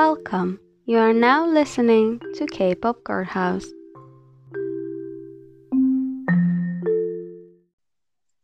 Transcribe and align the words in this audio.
Welcome. 0.00 0.58
You 0.86 0.96
are 0.96 1.12
now 1.12 1.46
listening 1.46 2.22
to 2.36 2.46
K-pop 2.46 3.04
Guardhouse. 3.04 3.66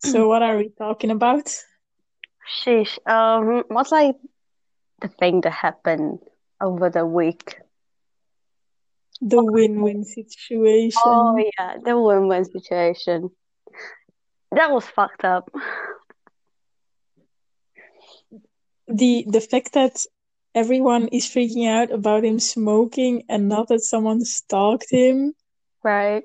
So 0.04 0.28
what 0.28 0.42
are 0.42 0.58
we 0.58 0.68
talking 0.76 1.10
about? 1.10 1.46
Sheesh. 2.60 2.98
Um, 3.08 3.64
what's 3.68 3.90
like 3.90 4.16
the 5.00 5.08
thing 5.08 5.40
that 5.40 5.52
happened 5.52 6.18
over 6.60 6.90
the 6.90 7.06
week? 7.06 7.56
The 9.22 9.38
WinWin 9.38 10.04
situation. 10.04 11.00
Oh 11.06 11.38
yeah, 11.38 11.78
the 11.82 11.92
WinWin 11.92 12.52
situation. 12.52 13.30
That 14.52 14.70
was 14.70 14.84
fucked 14.84 15.24
up. 15.24 15.50
The 18.88 19.24
the 19.26 19.40
fact 19.40 19.72
that 19.72 20.04
everyone 20.56 21.08
is 21.08 21.26
freaking 21.26 21.68
out 21.68 21.92
about 21.92 22.24
him 22.24 22.40
smoking 22.40 23.24
and 23.28 23.48
not 23.48 23.68
that 23.68 23.82
someone 23.82 24.24
stalked 24.24 24.90
him 24.90 25.34
Right, 25.84 26.24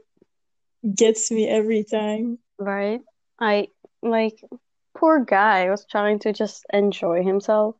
gets 0.95 1.31
me 1.31 1.47
every 1.47 1.83
time. 1.83 2.39
right. 2.59 3.01
I 3.39 3.69
like 4.01 4.43
poor 4.97 5.23
guy 5.25 5.69
was 5.69 5.85
trying 5.85 6.19
to 6.19 6.33
just 6.33 6.65
enjoy 6.73 7.23
himself. 7.23 7.75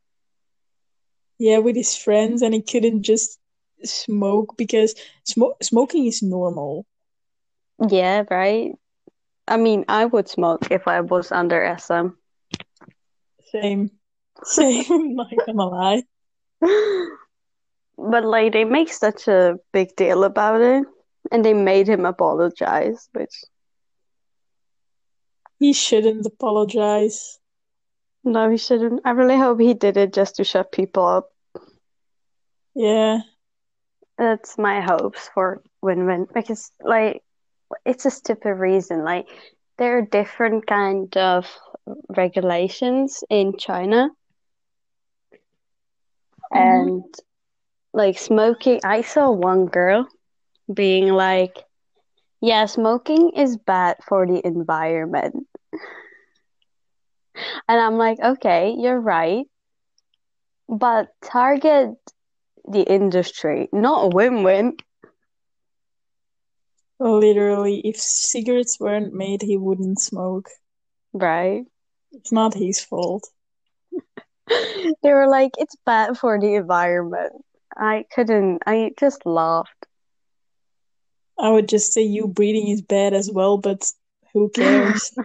Yeah, 1.38 1.58
with 1.58 1.76
his 1.76 1.96
friends 1.96 2.42
and 2.42 2.54
he 2.54 2.62
couldn't 2.62 3.02
just 3.02 3.38
smoke 3.84 4.56
because 4.56 4.94
smo 5.24 5.52
smoking 5.62 6.06
is 6.06 6.22
normal. 6.22 6.86
Yeah, 7.88 8.24
right. 8.30 8.72
I 9.48 9.56
mean, 9.56 9.84
I 9.88 10.04
would 10.06 10.28
smoke 10.28 10.70
if 10.70 10.88
I 10.88 11.00
was 11.00 11.32
under 11.32 11.62
SM. 11.62 12.18
Same. 13.50 13.90
Same, 14.44 15.14
not 15.16 15.32
gonna 15.46 15.66
lie. 15.68 16.02
But 17.98 18.24
like 18.24 18.52
they 18.52 18.64
make 18.64 18.92
such 18.92 19.28
a 19.28 19.58
big 19.72 19.96
deal 19.96 20.24
about 20.24 20.60
it 20.60 20.84
and 21.30 21.44
they 21.44 21.54
made 21.54 21.88
him 21.88 22.04
apologize, 22.06 23.08
which 23.12 23.34
He 25.58 25.72
shouldn't 25.72 26.26
apologize. 26.26 27.38
no, 28.24 28.50
he 28.50 28.56
shouldn't. 28.58 29.00
I 29.04 29.10
really 29.12 29.36
hope 29.36 29.60
he 29.60 29.74
did 29.74 29.96
it 29.96 30.12
just 30.12 30.36
to 30.36 30.44
shut 30.44 30.72
people 30.72 31.06
up. 31.06 31.30
Yeah. 32.74 33.20
That's 34.18 34.58
my 34.58 34.80
hopes 34.80 35.28
for 35.34 35.62
WinWin 35.84 36.32
because 36.32 36.70
like 36.80 37.22
it's 37.84 38.06
a 38.06 38.10
stupid 38.10 38.54
reason. 38.54 39.04
Like 39.04 39.26
there 39.78 39.98
are 39.98 40.02
different 40.02 40.66
kind 40.66 41.14
of 41.16 41.46
regulations 42.16 43.24
in 43.30 43.56
China 43.58 44.10
Mm-hmm. 46.54 46.88
and 46.92 47.04
like 47.92 48.18
smoking. 48.18 48.80
I 48.84 49.02
saw 49.02 49.30
one 49.30 49.66
girl 49.66 50.08
being 50.72 51.08
like, 51.12 51.64
"Yeah, 52.40 52.66
smoking 52.66 53.30
is 53.36 53.56
bad 53.56 53.96
for 54.04 54.26
the 54.26 54.44
environment." 54.46 55.46
And 57.68 57.80
I'm 57.80 57.96
like, 57.98 58.18
"Okay, 58.20 58.74
you're 58.78 59.00
right." 59.00 59.46
But 60.68 61.14
target 61.20 61.96
the 62.64 62.82
industry, 62.82 63.68
not 63.72 64.06
a 64.06 64.08
WinWin. 64.14 64.78
Literally, 67.00 67.80
if 67.84 67.96
cigarettes 68.00 68.78
weren't 68.80 69.12
made, 69.12 69.42
he 69.42 69.56
wouldn't 69.56 70.00
smoke. 70.00 70.48
Right? 71.12 71.66
It's 72.12 72.32
not 72.32 72.54
his 72.54 72.80
fault. 72.80 73.30
They 75.02 75.12
were 75.12 75.28
like, 75.28 75.52
it's 75.58 75.76
bad 75.86 76.18
for 76.18 76.38
the 76.40 76.54
environment. 76.54 77.32
I 77.76 78.04
couldn't, 78.14 78.62
I 78.66 78.90
just 78.98 79.24
laughed. 79.24 79.86
I 81.38 81.50
would 81.50 81.68
just 81.68 81.92
say 81.92 82.02
you 82.02 82.26
breathing 82.28 82.68
is 82.68 82.82
bad 82.82 83.14
as 83.14 83.30
well, 83.30 83.58
but 83.58 83.90
who 84.32 84.48
cares? 84.50 85.12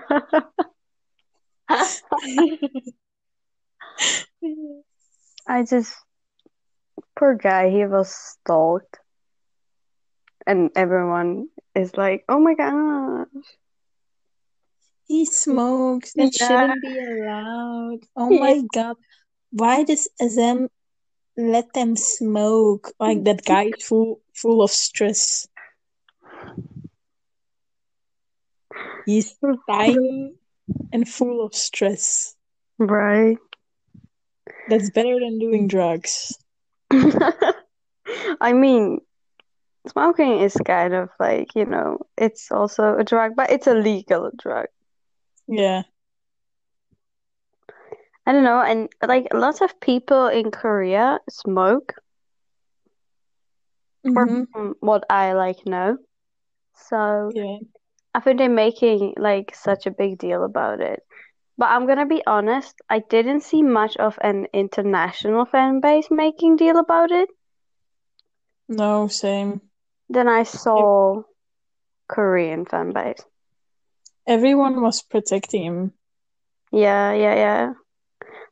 I 5.48 5.64
just, 5.64 5.94
poor 7.18 7.36
guy, 7.36 7.70
he 7.70 7.86
was 7.86 8.14
stalked. 8.14 9.00
And 10.46 10.72
everyone 10.76 11.50
is 11.76 11.96
like, 11.98 12.24
oh 12.30 12.40
my 12.40 12.56
gosh. 12.56 13.28
He 15.08 15.26
smokes. 15.26 16.14
That 16.14 16.34
Yeah. 16.34 16.48
shouldn't 16.48 16.82
be 16.82 17.00
allowed. 17.00 18.00
Oh 18.16 18.30
my 18.30 18.62
God. 18.74 18.96
Why 19.52 19.84
does 19.84 20.08
SM 20.20 20.66
let 21.38 21.74
them 21.74 21.96
smoke? 21.96 22.92
Like 23.00 23.24
that 23.24 23.46
guy 23.46 23.72
full 23.80 24.22
full 24.34 24.62
of 24.62 24.72
stress. 24.72 25.48
He's 29.06 29.36
tiny 29.70 30.36
and 30.92 31.08
full 31.08 31.46
of 31.46 31.56
stress. 31.56 32.36
Right. 32.78 33.38
That's 34.70 34.90
better 34.90 35.18
than 35.20 35.40
doing 35.40 35.68
drugs. 35.68 36.38
I 36.92 38.54
mean, 38.54 39.00
smoking 39.88 40.40
is 40.40 40.56
kind 40.66 40.94
of 40.94 41.10
like, 41.20 41.56
you 41.56 41.66
know, 41.66 42.00
it's 42.18 42.52
also 42.52 42.98
a 42.98 43.04
drug, 43.04 43.36
but 43.36 43.52
it's 43.52 43.68
a 43.68 43.74
legal 43.74 44.30
drug. 44.38 44.68
Yeah. 45.48 45.84
I 48.28 48.34
don't 48.34 48.44
know, 48.44 48.62
and 48.62 48.90
like 49.02 49.28
a 49.32 49.38
lot 49.38 49.62
of 49.64 49.80
people 49.82 50.28
in 50.28 50.52
Korea 50.52 51.20
smoke, 51.30 51.96
Mhm. 54.04 54.48
from 54.54 54.76
what 54.80 55.04
I 55.10 55.34
like 55.34 55.66
know. 55.66 55.98
So 56.74 57.34
Yeah. 57.34 57.60
I 58.14 58.20
think 58.20 58.38
they're 58.40 58.50
making 58.50 59.14
like 59.18 59.56
such 59.56 59.86
a 59.86 59.92
big 59.92 60.18
deal 60.20 60.44
about 60.44 60.82
it. 60.82 61.02
But 61.58 61.72
I'm 61.72 61.88
gonna 61.88 62.06
be 62.06 62.26
honest, 62.26 62.76
I 62.90 63.00
didn't 63.00 63.42
see 63.42 63.64
much 63.64 63.98
of 63.98 64.18
an 64.22 64.48
international 64.54 65.46
fan 65.46 65.80
base 65.82 66.10
making 66.12 66.58
deal 66.58 66.78
about 66.80 67.12
it. 67.12 67.30
No, 68.70 69.08
same. 69.08 69.62
Then 70.10 70.28
I 70.28 70.44
saw 70.44 71.24
Korean 72.08 72.66
fan 72.66 72.92
base. 72.94 73.26
Everyone 74.28 74.82
was 74.82 75.02
protecting 75.02 75.64
him. 75.64 75.94
Yeah, 76.72 77.14
yeah, 77.14 77.36
yeah. 77.36 77.74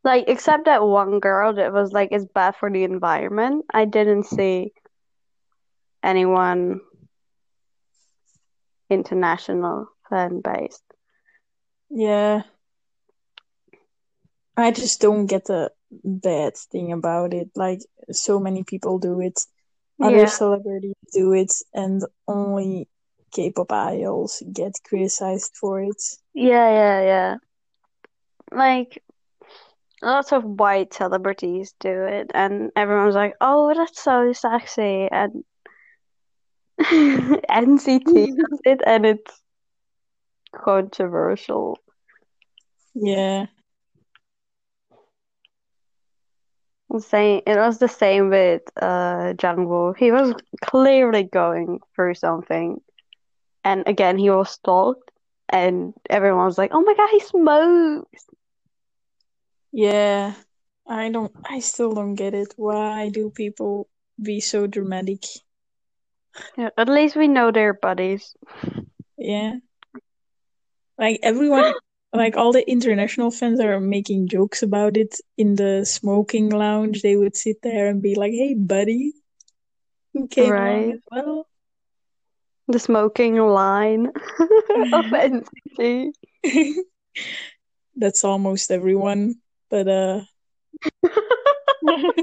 Like 0.06 0.26
except 0.30 0.66
that 0.66 0.84
one 0.86 1.20
girl 1.20 1.54
that 1.56 1.74
was 1.74 1.92
like 1.92 2.10
it's 2.14 2.26
bad 2.26 2.56
for 2.56 2.72
the 2.72 2.86
environment. 2.86 3.66
I 3.74 3.86
didn't 3.86 4.24
see 4.26 4.74
anyone 6.04 6.82
international 8.90 9.88
fan 10.10 10.42
base. 10.42 10.82
Yeah. 11.90 12.44
I 14.58 14.72
just 14.72 15.02
don't 15.02 15.26
get 15.28 15.46
the 15.46 15.72
bad 16.04 16.58
thing 16.58 16.92
about 16.92 17.34
it. 17.34 17.50
Like, 17.56 17.82
so 18.12 18.40
many 18.40 18.64
people 18.64 19.00
do 19.00 19.20
it. 19.22 19.40
Other 20.02 20.26
Yeah. 20.26 20.28
celebrities 20.28 20.96
do 21.14 21.34
it, 21.34 21.54
and 21.74 22.04
only 22.28 22.88
K-pop 23.32 23.72
idols 23.72 24.44
get 24.54 24.74
criticized 24.88 25.56
for 25.60 25.82
it. 25.82 26.02
Yeah, 26.34 26.70
yeah, 26.70 27.02
yeah. 27.02 27.36
Like 28.52 29.02
lots 30.02 30.32
of 30.32 30.44
white 30.44 30.94
celebrities 30.94 31.74
do 31.80 32.04
it, 32.04 32.32
and 32.34 32.72
everyone's 32.76 33.16
like, 33.16 33.36
"Oh, 33.42 33.74
that's 33.74 34.02
so 34.02 34.34
sexy," 34.34 35.08
and 35.12 35.44
NCT 36.80 38.36
does 38.36 38.60
it, 38.66 38.82
and 38.86 39.06
it's 39.06 39.42
controversial. 40.54 41.78
Yeah. 42.94 43.48
Same, 47.00 47.42
it 47.46 47.58
was 47.58 47.80
the 47.80 47.90
same 47.90 48.30
with 48.30 48.62
uh 48.82 49.34
Jungwoo. 49.34 49.98
He 49.98 50.12
was 50.12 50.34
clearly 50.64 51.24
going 51.24 51.80
through 51.94 52.14
something, 52.16 52.80
and 53.66 53.84
again, 53.88 54.18
he 54.18 54.30
was 54.30 54.52
stalked, 54.52 55.12
and 55.50 55.94
everyone 56.10 56.46
was 56.46 56.58
like, 56.58 56.72
"Oh 56.74 56.82
my 56.82 56.94
God, 56.94 57.10
he 57.12 57.20
smokes!" 57.20 58.26
Yeah. 59.76 60.34
I 60.88 61.10
don't, 61.12 61.32
I 61.46 61.60
still 61.60 61.94
don't 61.94 62.16
get 62.16 62.34
it. 62.34 62.54
Why 62.58 63.10
do 63.10 63.30
people 63.30 63.90
be 64.22 64.42
so 64.42 64.68
dramatic? 64.68 65.24
Yeah, 66.58 66.70
at 66.78 66.90
least 66.90 67.16
we 67.16 67.28
know 67.28 67.52
they're 67.52 67.74
buddies. 67.74 68.36
Yeah. 69.18 69.60
Like 70.98 71.20
everyone, 71.24 71.74
like 72.14 72.38
all 72.38 72.52
the 72.52 72.70
international 72.70 73.32
fans 73.32 73.60
are 73.60 73.80
making 73.80 74.28
jokes 74.28 74.62
about 74.64 74.98
it 74.98 75.16
in 75.38 75.56
the 75.56 75.86
smoking 75.86 76.50
lounge. 76.50 77.02
They 77.02 77.16
would 77.18 77.36
sit 77.36 77.62
there 77.64 77.88
and 77.90 78.02
be 78.02 78.16
like, 78.16 78.34
"Hey, 78.34 78.54
buddy, 78.56 79.14
who 80.14 80.28
came 80.28 80.58
Right. 80.58 80.94
as 80.94 81.02
well?" 81.12 81.48
The 82.68 82.80
smoking 82.80 83.38
line 83.38 84.08
of 84.94 85.14
NCT. 85.14 86.14
That's 87.96 88.24
almost 88.24 88.72
everyone, 88.72 89.36
but 89.76 89.88
uh, 89.90 90.22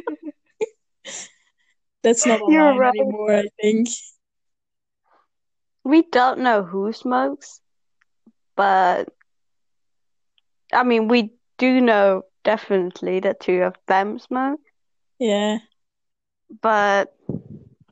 That's 2.02 2.26
not 2.26 2.40
You're 2.48 2.78
right. 2.78 2.94
anymore, 2.98 3.36
I 3.36 3.44
think. 3.60 3.88
We 5.84 6.02
don't 6.02 6.40
know 6.40 6.62
who 6.62 6.92
smokes, 6.94 7.60
but 8.56 9.08
I 10.72 10.82
mean, 10.82 11.08
we 11.08 11.32
do 11.58 11.80
know 11.82 12.22
definitely 12.42 13.20
that 13.20 13.40
two 13.40 13.62
of 13.62 13.74
them 13.86 14.18
smoke. 14.18 14.60
Yeah. 15.18 15.58
But 16.62 17.14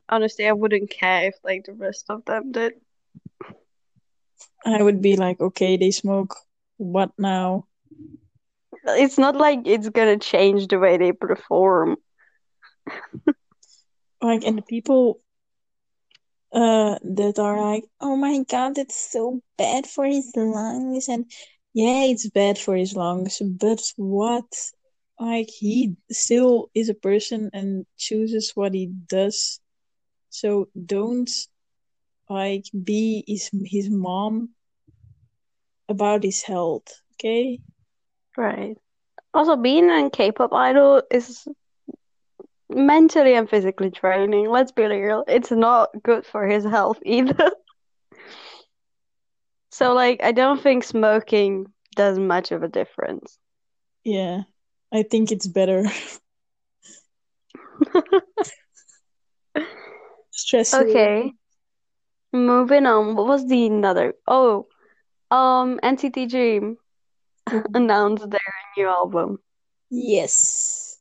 honestly, 0.09 0.47
I 0.47 0.53
wouldn't 0.53 0.89
care 0.89 1.27
if 1.27 1.35
like 1.43 1.65
the 1.65 1.73
rest 1.73 2.05
of 2.09 2.25
them 2.25 2.51
did. 2.51 2.73
I 4.65 4.81
would 4.81 5.01
be 5.01 5.15
like, 5.15 5.39
okay, 5.39 5.77
they 5.77 5.91
smoke. 5.91 6.35
What 6.77 7.11
now? 7.19 7.67
It's 8.85 9.17
not 9.17 9.35
like 9.35 9.61
it's 9.65 9.89
gonna 9.89 10.17
change 10.17 10.67
the 10.67 10.79
way 10.79 10.97
they 10.97 11.11
perform. 11.11 11.97
Like, 14.21 14.43
and 14.45 14.57
the 14.57 14.61
people 14.63 15.21
uh 16.53 16.97
that 17.03 17.39
are 17.39 17.59
like, 17.61 17.85
oh 18.01 18.15
my 18.15 18.43
God, 18.49 18.77
it's 18.77 18.95
so 19.11 19.41
bad 19.57 19.85
for 19.87 20.05
his 20.05 20.31
lungs. 20.35 21.07
And 21.09 21.25
yeah, 21.73 22.03
it's 22.05 22.29
bad 22.29 22.57
for 22.57 22.75
his 22.75 22.95
lungs, 22.95 23.41
but 23.41 23.81
what? 23.97 24.51
Like, 25.19 25.49
he 25.49 25.95
still 26.11 26.69
is 26.73 26.89
a 26.89 26.93
person 26.95 27.49
and 27.53 27.85
chooses 27.97 28.51
what 28.55 28.73
he 28.73 28.87
does. 29.07 29.59
So 30.29 30.69
don't 30.85 31.29
like 32.29 32.65
be 32.83 33.23
his 33.27 33.49
his 33.65 33.89
mom 33.89 34.49
about 35.89 36.23
his 36.23 36.43
health, 36.43 37.01
okay? 37.13 37.59
Right. 38.37 38.77
Also, 39.33 39.55
being 39.55 39.89
a 39.89 40.09
K-pop 40.09 40.53
idol 40.53 41.03
is 41.11 41.47
mentally 42.69 43.35
and 43.35 43.49
physically 43.49 43.89
draining. 43.89 44.49
Let's 44.49 44.71
be 44.71 44.83
real. 44.83 45.23
It's 45.27 45.51
not 45.51 45.89
good 46.03 46.25
for 46.25 46.47
his 46.47 46.63
health 46.63 46.99
either. 47.05 47.51
So, 49.71 49.93
like, 49.93 50.21
I 50.21 50.31
don't 50.33 50.61
think 50.61 50.83
smoking 50.83 51.67
does 51.95 52.19
much 52.19 52.51
of 52.51 52.63
a 52.63 52.67
difference. 52.67 53.37
Yeah, 54.03 54.41
I 54.91 55.03
think 55.03 55.31
it's 55.31 55.47
better. 55.47 55.85
Stress. 60.31 60.73
Okay. 60.73 61.33
Moving 62.33 62.85
on. 62.85 63.15
What 63.15 63.27
was 63.27 63.45
the 63.47 63.65
another? 63.67 64.13
Oh, 64.27 64.67
um, 65.29 65.79
NCT 65.83 66.29
Dream 66.29 66.77
announced 67.73 68.29
their 68.29 68.53
new 68.77 68.87
album. 68.87 69.39
Yes. 69.89 70.99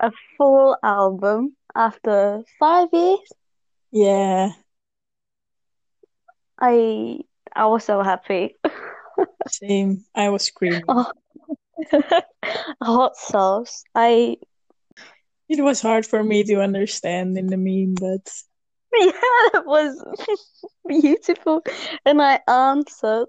A 0.00 0.10
full 0.36 0.76
album 0.82 1.56
after 1.74 2.42
five 2.58 2.88
years. 2.92 3.32
Yeah. 3.92 4.50
I 6.60 7.20
I 7.54 7.66
was 7.66 7.84
so 7.84 8.02
happy. 8.02 8.56
Same. 9.48 10.04
I 10.14 10.28
was 10.30 10.44
screaming. 10.44 10.84
Oh. 10.88 11.10
Hot 12.82 13.16
sauce. 13.16 13.84
I 13.94 14.36
It 15.48 15.62
was 15.62 15.80
hard 15.80 16.06
for 16.06 16.22
me 16.24 16.42
to 16.44 16.60
understand 16.60 17.36
in 17.38 17.46
the 17.48 17.56
meme, 17.56 17.94
but 17.94 18.30
yeah, 18.92 19.12
it 19.54 19.66
was 19.66 20.02
beautiful. 20.86 21.62
And 22.04 22.20
I 22.22 22.40
answered, 22.48 23.28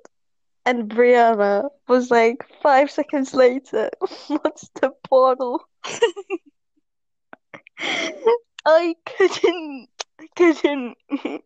and 0.66 0.90
Brianna 0.90 1.70
was 1.88 2.10
like 2.12 2.46
five 2.62 2.90
seconds 2.92 3.34
later, 3.34 3.90
what's 4.28 4.70
the 4.82 4.92
portal? 5.04 5.62
I 8.66 8.96
couldn't, 9.06 9.90
I 10.20 10.28
couldn't. 10.36 10.98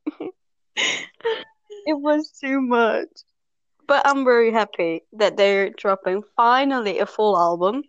It 1.88 1.94
was 1.94 2.32
too 2.32 2.60
much. 2.62 3.08
But 3.88 4.06
I'm 4.06 4.26
very 4.26 4.52
happy 4.52 5.04
that 5.14 5.38
they're 5.38 5.70
dropping 5.70 6.24
finally 6.36 7.00
a 7.00 7.06
full 7.06 7.38
album. 7.38 7.84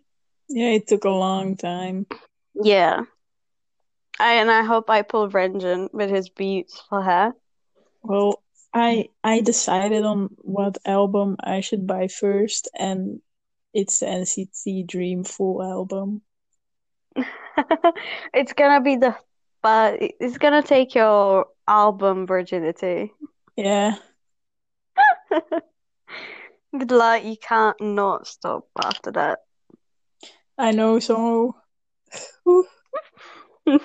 yeah, 0.47 0.69
it 0.69 0.87
took 0.87 1.03
a 1.03 1.09
long 1.09 1.57
time. 1.57 2.07
Yeah. 2.55 3.01
I 4.19 4.35
and 4.35 4.49
I 4.49 4.63
hope 4.63 4.89
I 4.89 5.01
pull 5.01 5.29
Renjun 5.29 5.89
with 5.93 6.09
his 6.09 6.29
beautiful 6.29 7.01
hair. 7.01 7.33
Well, 8.01 8.41
I 8.73 9.09
I 9.23 9.41
decided 9.41 10.05
on 10.05 10.29
what 10.37 10.77
album 10.85 11.37
I 11.39 11.61
should 11.61 11.87
buy 11.87 12.07
first, 12.07 12.69
and 12.77 13.21
it's 13.73 13.99
the 13.99 14.05
NCT 14.07 14.85
Dream 14.85 15.23
full 15.23 15.63
album. 15.63 16.21
It's 18.33 18.53
gonna 18.53 18.81
be 18.81 18.95
the 18.95 19.15
but 19.61 19.97
it's 19.99 20.37
gonna 20.37 20.63
take 20.63 20.95
your 20.95 21.47
album 21.67 22.27
virginity. 22.27 23.11
Yeah. 23.55 23.95
But 26.71 26.91
like 26.91 27.25
you 27.25 27.35
can't 27.35 27.81
not 27.81 28.27
stop 28.27 28.67
after 28.77 29.11
that. 29.13 29.39
I 30.57 30.71
know, 30.71 30.99
so 30.99 31.55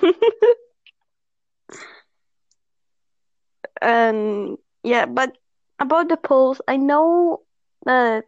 And 3.80 4.58
yeah, 4.84 5.06
but 5.06 5.36
about 5.80 6.08
the 6.08 6.16
polls, 6.16 6.60
I 6.68 6.76
know 6.76 7.40
that 7.86 8.24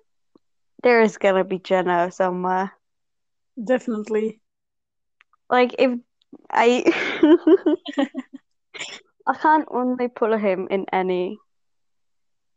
there 0.82 1.02
is 1.02 1.18
gonna 1.18 1.44
be 1.44 1.60
Jeno 1.60 2.12
somewhere. 2.12 2.72
definitely. 3.64 4.40
Like 5.50 5.74
if 5.78 5.98
I 6.50 6.84
I 9.26 9.34
can't 9.34 9.66
only 9.70 10.08
pull 10.08 10.36
him 10.36 10.68
in 10.70 10.84
any. 10.92 11.38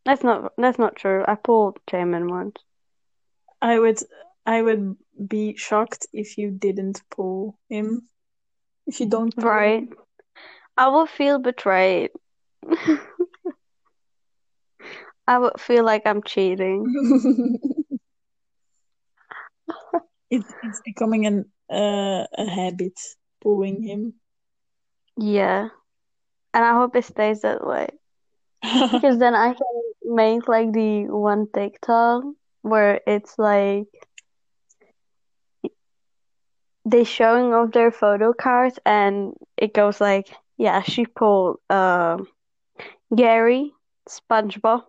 That's 0.06 0.24
not 0.24 0.54
that's 0.57 0.80
not 0.80 0.95
true. 0.95 1.25
I 1.28 1.36
pulled 1.36 1.80
Jaemin 1.88 2.30
once. 2.30 2.63
I 3.62 3.80
would 3.80 4.00
I 4.45 4.62
would 4.62 4.98
be 5.28 5.56
shocked 5.56 6.06
if 6.13 6.38
you 6.38 6.52
didn't 6.52 7.02
pull 7.10 7.57
him. 7.69 8.10
If 8.88 9.00
you 9.00 9.07
don't 9.07 9.38
pull 9.38 9.57
him. 9.57 9.86
Right. 9.86 9.90
I 10.78 10.90
will 10.90 11.07
feel 11.07 11.40
betrayed. 11.40 12.12
I 15.30 15.38
would 15.38 15.62
feel 15.62 15.86
like 15.86 16.02
I'm 16.08 16.24
cheating. 16.24 16.86
It's 20.31 20.52
it's 20.64 20.81
becoming 20.86 21.26
an 21.26 21.45
uh, 21.71 22.26
a 22.38 22.45
habit 22.45 23.00
pulling 23.42 23.81
him. 23.81 24.14
Yeah. 25.18 25.69
And 26.54 26.66
I 26.66 26.74
hope 26.74 26.95
it 26.95 27.06
stays 27.06 27.42
that 27.42 27.66
way. 27.66 27.88
Because 28.62 29.18
then 29.18 29.33
I 29.36 29.54
can 29.54 29.81
make 30.04 30.48
like 30.48 30.71
the 30.71 31.06
one 31.06 31.48
TikTok 31.52 32.24
where 32.62 33.02
it's 33.07 33.38
like 33.40 33.88
they 36.86 37.04
showing 37.04 37.54
off 37.54 37.71
their 37.71 37.92
photo 37.92 38.33
cards 38.33 38.80
and 38.86 39.33
it 39.57 39.74
goes 39.74 40.00
like, 40.00 40.30
yeah, 40.57 40.81
she 40.81 41.06
pulled 41.06 41.59
um 41.69 42.28
Gary, 43.16 43.74
SpongeBob, 44.07 44.83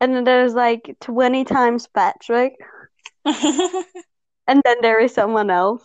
and 0.00 0.14
then 0.14 0.24
there's 0.24 0.54
like 0.54 0.96
20 1.00 1.44
times 1.44 1.86
Patrick, 1.86 2.54
and 3.24 4.62
then 4.64 4.76
there 4.82 5.00
is 5.00 5.14
someone 5.14 5.50
else. 5.50 5.84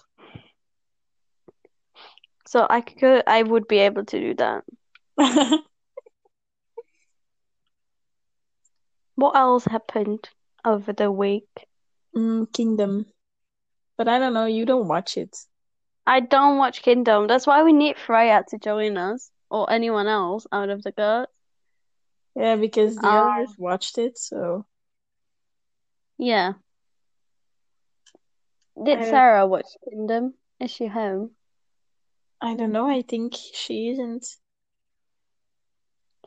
So 2.47 2.65
I 2.69 2.81
could 2.81 3.23
I 3.27 3.43
would 3.43 3.67
be 3.67 3.79
able 3.79 4.05
to 4.05 4.19
do 4.19 4.33
that. 4.35 4.63
What 9.19 9.35
else 9.35 9.65
happened 9.65 10.29
over 10.63 10.93
the 10.93 11.11
week? 11.11 11.49
Mm, 12.15 12.53
Kingdom. 12.53 13.05
But 13.97 14.07
I 14.07 14.17
don't 14.17 14.33
know, 14.33 14.45
you 14.45 14.65
don't 14.65 14.87
watch 14.87 15.17
it. 15.17 15.35
I 16.07 16.21
don't 16.21 16.57
watch 16.57 16.81
Kingdom. 16.81 17.27
That's 17.27 17.45
why 17.45 17.63
we 17.63 17.73
need 17.73 17.97
Freya 17.97 18.45
to 18.47 18.57
join 18.57 18.95
us 18.95 19.29
or 19.49 19.69
anyone 19.69 20.07
else 20.07 20.47
out 20.53 20.69
of 20.69 20.83
the 20.83 20.93
girls. 20.93 21.27
Yeah, 22.39 22.55
because 22.55 23.01
the 23.01 23.17
Oh. 23.17 23.27
others 23.27 23.55
watched 23.59 23.99
it, 23.99 24.17
so 24.17 24.65
Yeah. 26.17 26.55
Did 28.83 28.99
I 28.99 29.05
Sarah 29.05 29.47
watch 29.47 29.77
Kingdom? 29.89 30.35
Is 30.59 30.71
she 30.71 30.87
home? 30.87 31.35
I 32.41 32.55
don't 32.55 32.71
know, 32.73 32.87
I 32.89 33.01
think 33.01 33.35
she 33.35 33.89
isn't. 33.89 34.25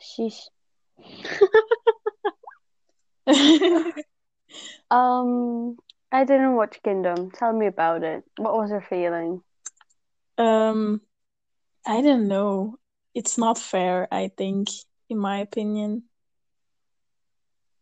She's 0.00 0.50
um 4.90 5.76
I 6.12 6.24
didn't 6.24 6.56
watch 6.56 6.82
Kingdom. 6.82 7.30
Tell 7.32 7.52
me 7.52 7.66
about 7.66 8.02
it. 8.04 8.24
What 8.36 8.54
was 8.54 8.70
your 8.70 8.82
feeling? 8.82 9.42
Um, 10.38 11.00
I 11.86 12.02
don't 12.02 12.28
know. 12.28 12.78
It's 13.14 13.38
not 13.38 13.58
fair, 13.58 14.08
I 14.12 14.28
think, 14.36 14.68
in 15.12 15.18
my 15.18 15.38
opinion. 15.38 16.02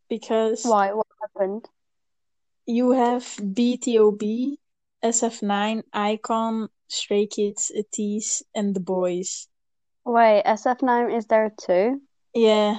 Because 0.09 0.65
Why? 0.65 0.93
What 0.93 1.07
happened? 1.23 1.67
you 2.71 2.93
have 2.93 3.25
BTOB, 3.41 4.57
SF9, 5.03 5.83
iKON, 5.93 6.69
Stray 6.89 7.27
Kids, 7.27 7.73
Ateez, 7.77 8.43
and 8.55 8.75
The 8.75 8.81
Boyz. 8.81 9.49
Wait, 10.05 10.43
SF9 10.45 11.17
is 11.17 11.27
there 11.27 11.53
too? 11.59 12.01
Yeah. 12.35 12.79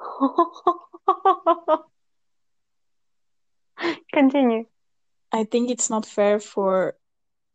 Continue. 4.12 4.66
I 5.30 5.44
think 5.44 5.70
it's 5.70 5.90
not 5.90 6.06
fair 6.06 6.40
for 6.40 6.96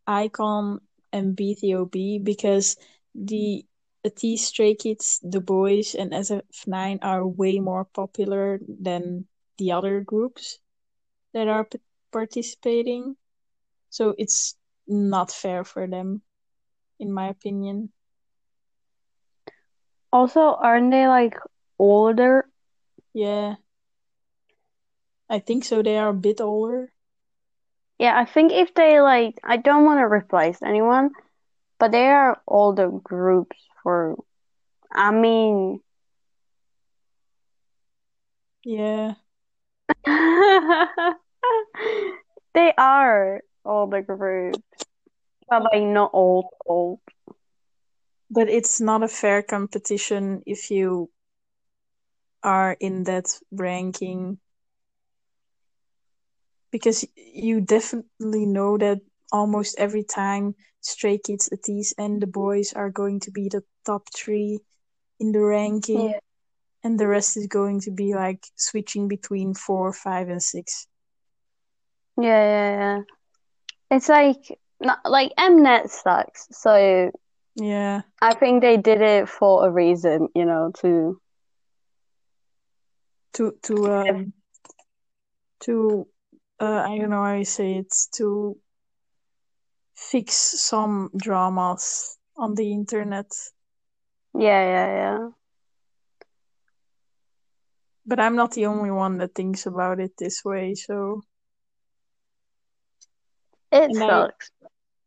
iKON 0.08 0.80
and 1.12 1.36
BTOB 1.36 2.24
because 2.24 2.78
the 3.16 3.66
T 4.10 4.36
Stray 4.38 4.76
Kids, 4.76 5.20
The 5.24 5.40
Boyz, 5.40 5.96
and 5.96 6.14
SF9 6.14 7.00
are 7.02 7.26
way 7.26 7.60
more 7.60 7.86
popular 7.86 8.60
than 8.68 9.26
the 9.58 9.72
other 9.72 10.02
groups 10.02 10.60
that 11.34 11.48
are 11.48 11.64
p- 11.64 11.80
participating. 12.12 13.16
So 13.90 14.14
it's 14.18 14.56
not 14.88 15.32
fair 15.32 15.64
for 15.64 15.88
them, 15.88 16.22
in 17.00 17.14
my 17.14 17.30
opinion. 17.30 17.92
Also, 20.12 20.42
aren't 20.42 20.92
they 20.92 21.08
like 21.08 21.38
older? 21.80 22.50
Yeah. 23.14 23.56
I 25.30 25.40
think 25.40 25.64
so. 25.64 25.82
They 25.82 25.98
are 25.98 26.10
a 26.10 26.14
bit 26.14 26.42
older. 26.42 26.92
Yeah, 28.00 28.20
I 28.20 28.26
think 28.26 28.52
if 28.52 28.74
they 28.74 29.00
like, 29.00 29.40
I 29.44 29.58
don't 29.58 29.86
want 29.86 30.00
to 30.00 30.04
replace 30.04 30.62
anyone, 30.62 31.12
but 31.80 31.92
they 31.92 32.08
are 32.10 32.42
older 32.46 32.90
groups 32.90 33.58
for, 33.84 34.16
I 34.94 35.12
mean, 35.12 35.82
Yeah. 38.64 39.16
they 42.54 42.74
are 42.78 43.42
older 43.66 44.02
groups, 44.02 44.60
but 45.50 45.64
like 45.64 45.84
not 45.84 46.12
old, 46.14 46.46
old. 46.66 47.00
But 48.30 48.50
it's 48.50 48.82
not 48.82 49.04
a 49.04 49.08
fair 49.08 49.42
competition 49.44 50.44
if 50.46 50.72
you 50.72 51.10
are 52.44 52.78
in 52.80 53.04
that 53.04 53.26
ranking. 53.52 54.40
Because 56.72 57.06
you 57.16 57.62
definitely 57.62 58.46
know 58.46 58.78
that 58.78 59.02
almost 59.34 59.76
every 59.78 60.04
time 60.04 60.56
Stray 60.80 61.18
Kids, 61.18 61.50
Ateez, 61.52 61.94
and 61.98 62.22
the 62.22 62.28
Boyz 62.28 62.74
are 62.76 62.90
going 62.92 63.20
to 63.22 63.32
be 63.32 63.50
the 63.50 63.64
top 63.86 64.08
three 64.16 64.60
in 65.20 65.32
the 65.32 65.42
ranking, 65.42 66.10
Yeah. 66.12 66.20
and 66.84 67.00
the 67.00 67.08
rest 67.08 67.36
is 67.38 67.48
going 67.48 67.82
to 67.82 67.92
be 67.92 68.14
like 68.14 68.46
switching 68.56 69.08
between 69.08 69.54
four, 69.56 69.92
five, 69.94 70.30
and 70.30 70.42
six. 70.42 70.88
Yeah, 72.16 72.44
yeah, 72.46 72.72
yeah. 72.80 73.02
It's 73.90 74.10
like 74.10 74.60
not 74.80 75.00
like 75.06 75.34
Mnet 75.38 75.90
sucks, 75.90 76.48
so 76.52 77.12
Yeah. 77.56 78.02
I 78.22 78.34
think 78.36 78.62
they 78.62 78.78
did 78.78 79.02
it 79.02 79.30
for 79.30 79.68
a 79.68 79.72
reason, 79.72 80.30
you 80.36 80.46
know, 80.46 80.72
to 80.82 81.20
To 83.34 83.52
to 83.64 83.76
um 83.92 84.34
to 85.62 86.08
uh 86.60 86.86
I 86.86 86.98
don't 87.00 87.10
know 87.10 87.24
how 87.24 87.34
you 87.36 87.46
say 87.46 87.76
it 87.82 87.92
to 88.18 88.58
fix 89.96 90.34
some 90.36 91.10
dramas 91.18 92.18
on 92.38 92.56
the 92.56 92.72
internet. 92.72 93.32
yeah, 94.34 94.64
yeah, 94.64 94.88
yeah. 94.96 95.30
But 98.06 98.20
I'm 98.20 98.36
not 98.36 98.52
the 98.54 98.66
only 98.68 98.92
one 98.92 99.18
that 99.18 99.36
thinks 99.36 99.66
about 99.66 100.00
it 100.00 100.18
this 100.18 100.44
way, 100.44 100.76
so 100.76 101.22
It 103.72 103.96
And 103.96 104.04
I- 104.04 104.28
sucks. 104.30 104.52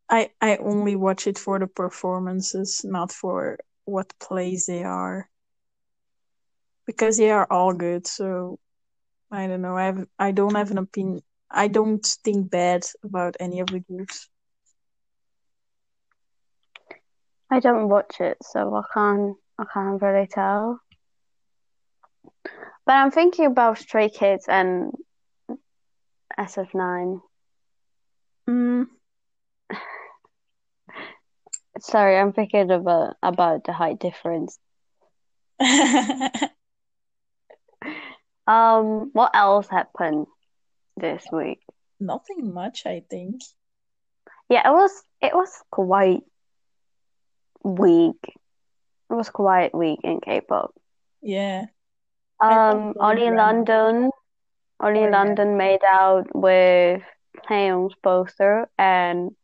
I 0.09 0.31
I 0.41 0.57
only 0.57 0.95
watch 0.95 1.27
it 1.27 1.37
for 1.37 1.59
the 1.59 1.67
performances, 1.67 2.81
not 2.83 3.11
for 3.11 3.57
what 3.85 4.17
plays 4.19 4.65
they 4.65 4.83
are. 4.83 5.29
Because 6.85 7.17
they 7.17 7.29
are 7.31 7.47
all 7.51 7.73
good, 7.73 8.07
so 8.07 8.59
I 9.31 9.47
don't 9.47 9.61
know. 9.61 9.77
I 9.77 9.85
have 9.85 10.07
I 10.19 10.31
don't 10.31 10.55
have 10.55 10.71
an 10.71 10.77
opinion. 10.77 11.23
I 11.49 11.67
don't 11.67 12.05
think 12.23 12.49
bad 12.49 12.83
about 13.03 13.37
any 13.39 13.59
of 13.59 13.67
the 13.67 13.79
groups. 13.79 14.29
I 17.49 17.59
don't 17.59 17.89
watch 17.89 18.19
it, 18.19 18.37
so 18.41 18.75
I 18.75 18.83
can't 18.93 19.37
I 19.57 19.65
can't 19.73 20.01
really 20.01 20.27
tell. 20.27 20.79
But 22.85 22.93
I'm 22.93 23.11
thinking 23.11 23.45
about 23.45 23.77
Stray 23.77 24.09
Kids 24.09 24.45
and 24.47 24.91
SF9. 26.37 27.21
Mm, 28.49 28.87
Sorry, 31.79 32.17
I'm 32.17 32.33
thinking 32.33 32.71
about 32.71 33.15
about 33.21 33.63
the 33.65 33.73
height 33.73 33.99
difference. 33.99 34.57
Um, 38.47 39.09
what 39.11 39.31
else 39.33 39.67
happened 39.67 40.25
this 40.95 41.25
week? 41.31 41.59
Nothing 41.99 42.53
much, 42.53 42.85
I 42.85 43.03
think. 43.09 43.41
Yeah, 44.49 44.69
it 44.69 44.71
was 44.71 44.91
it 45.21 45.33
was 45.33 45.51
quite 45.69 46.23
weak. 47.67 48.17
It 49.09 49.13
was 49.13 49.29
quite 49.29 49.75
weak 49.75 49.99
in 50.03 50.21
K-pop. 50.21 50.73
Yeah. 51.21 51.65
Um, 52.39 52.93
Oli. 52.99 53.29
London, 53.31 54.11
Oli 54.81 54.99
Oh, 54.99 55.03
yeah. 55.03 55.09
London 55.09 55.57
made 55.57 55.83
out 55.83 56.27
with 56.35 57.01
Taeyong's 57.47 57.95
poster, 58.03 58.69
and 58.77 59.35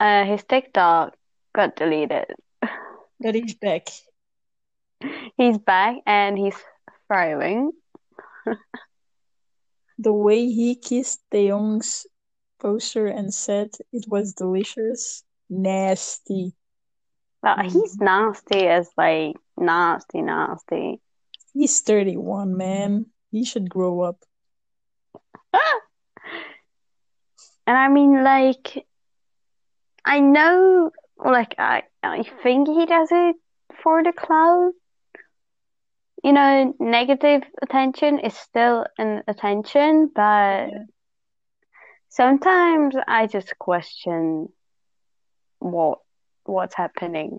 uh, 0.00 0.24
his 0.24 0.44
TikTok 0.44 1.16
got 1.54 1.76
deleted. 1.76 2.26
But 3.20 3.34
he's 3.34 3.54
back. 3.54 3.88
He's 5.36 5.58
back 5.58 5.96
and 6.06 6.38
he's 6.38 6.56
thriving. 7.08 7.72
The 9.98 10.12
way 10.12 10.46
he 10.46 10.76
kissed 10.76 11.20
Taeyong's 11.30 12.06
poster 12.58 13.06
and 13.06 13.32
said 13.34 13.70
it 13.92 14.06
was 14.08 14.32
delicious. 14.32 15.22
Nasty. 15.50 16.54
Well, 17.42 17.56
Mm. 17.56 17.70
he's 17.70 17.98
nasty 18.00 18.66
as 18.68 18.90
like 18.96 19.36
nasty, 19.56 20.22
nasty. 20.22 21.00
He's 21.52 21.80
31, 21.80 22.56
man. 22.56 23.12
He 23.30 23.44
should 23.44 23.68
grow 23.70 24.00
up. 24.00 24.24
And 27.66 27.76
I 27.76 27.88
mean, 27.88 28.22
like, 28.24 28.86
I 30.04 30.20
know, 30.20 30.90
like, 31.18 31.54
I, 31.58 31.82
I 32.02 32.22
think 32.42 32.68
he 32.68 32.86
does 32.86 33.08
it 33.10 33.36
for 33.82 34.02
the 34.02 34.12
cloud. 34.12 34.72
You 36.22 36.32
know, 36.32 36.74
negative 36.78 37.42
attention 37.62 38.18
is 38.20 38.36
still 38.36 38.86
an 38.98 39.22
attention, 39.26 40.10
but 40.14 40.70
Yeah. 40.70 40.84
sometimes 42.08 42.94
I 43.06 43.26
just 43.26 43.58
question 43.58 44.52
what 45.60 45.98
what's 46.44 46.74
happening, 46.74 47.38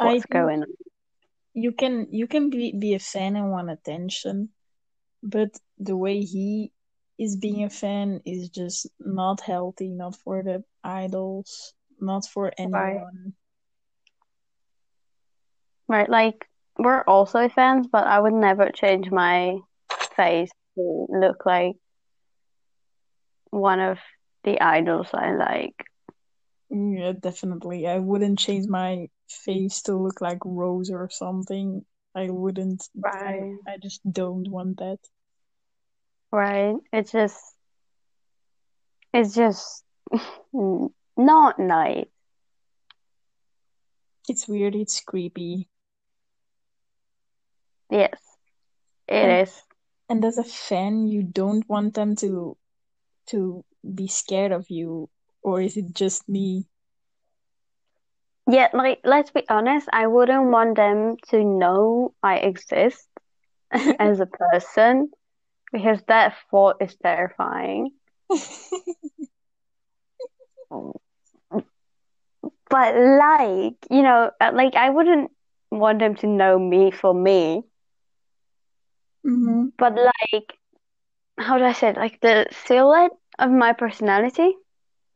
what's 0.00 0.24
going 0.26 0.62
on. 0.62 0.68
you 1.54 1.72
can 1.72 2.06
you 2.10 2.26
can 2.26 2.50
be, 2.50 2.72
be 2.78 2.94
a 2.94 2.98
fan 2.98 3.36
and 3.36 3.50
want 3.50 3.70
attention, 3.70 4.50
but 5.22 5.50
the 5.78 5.96
way 5.96 6.20
he 6.20 6.72
is 7.18 7.36
being 7.36 7.64
a 7.64 7.70
fan 7.70 8.20
is 8.24 8.48
just 8.50 8.86
not 9.00 9.40
healthy, 9.40 9.88
not 9.88 10.16
for 10.16 10.42
the 10.42 10.64
idols, 10.84 11.74
not 12.00 12.26
for 12.26 12.52
Right. 12.64 13.02
anyone. 13.02 13.34
Right, 15.88 16.08
like 16.08 16.46
we're 16.78 17.02
also 17.02 17.48
fans, 17.48 17.86
but 17.88 18.06
I 18.06 18.18
would 18.20 18.32
never 18.34 18.70
change 18.70 19.10
my 19.10 19.58
face 20.16 20.50
to 20.76 21.06
look 21.10 21.44
like 21.46 21.76
one 23.50 23.80
of 23.80 23.98
the 24.44 24.60
idols 24.60 25.08
I 25.12 25.32
like. 25.34 25.74
Yeah, 26.72 27.12
definitely. 27.12 27.86
I 27.86 28.00
wouldn't 28.00 28.40
change 28.40 28.66
my 28.68 29.10
face 29.28 29.82
to 29.82 29.96
look 29.96 30.20
like 30.20 30.44
Rose 30.44 30.90
or 30.90 31.08
something. 31.10 31.86
I 32.16 32.30
wouldn't. 32.30 32.88
I, 33.22 33.36
Right. 33.36 33.60
I 33.66 33.78
just 33.78 34.00
don't 34.10 34.48
want 34.50 34.78
that. 34.78 34.98
Right. 36.32 36.76
It's 36.92 37.12
just 37.12 37.56
it's 39.14 39.34
just 39.34 39.84
not 40.52 41.58
nice. 41.58 42.06
It's 44.28 44.48
weird, 44.48 44.74
it's 44.74 45.00
creepy. 45.00 45.68
Yes, 47.90 48.38
it 49.08 49.28
And 49.28 49.42
is. 49.42 49.62
and 50.08 50.24
as 50.24 50.38
a 50.38 50.44
fan, 50.44 51.06
you 51.08 51.22
don't 51.22 51.68
want 51.68 51.94
them 51.94 52.16
to 52.16 52.56
to 53.28 53.64
be 53.94 54.08
scared 54.08 54.52
of 54.52 54.70
you, 54.70 55.10
or 55.42 55.60
is 55.60 55.76
it 55.76 55.94
just 55.94 56.28
me? 56.28 56.66
Yeah, 58.48 58.68
like 58.72 59.00
let's 59.04 59.30
be 59.30 59.48
honest, 59.48 59.88
I 59.92 60.06
wouldn't 60.06 60.50
want 60.50 60.76
them 60.76 61.16
to 61.28 61.44
know 61.44 62.14
I 62.22 62.36
exist 62.38 63.08
as 63.98 64.20
a 64.20 64.26
person 64.26 65.10
because 65.72 66.02
that 66.08 66.36
thought 66.50 66.76
is 66.80 66.96
terrifying. 66.96 67.90
But 72.70 72.96
like, 72.96 73.76
you 73.90 74.02
know, 74.02 74.30
uh, 74.40 74.50
like 74.54 74.74
I 74.74 74.90
wouldn't 74.90 75.30
want 75.70 75.98
them 76.00 76.14
to 76.16 76.26
know 76.26 76.58
me 76.58 76.90
for 76.90 77.14
me, 77.14 77.62
Mm-hmm. 79.26 79.68
but 79.78 79.94
like, 79.96 80.58
how 81.38 81.58
do 81.58 81.64
I 81.64 81.72
say 81.72 81.88
it? 81.88 81.96
Like 81.96 82.20
the 82.20 82.46
silhouette 82.50 83.12
of 83.38 83.50
my 83.50 83.72
personality 83.72 84.54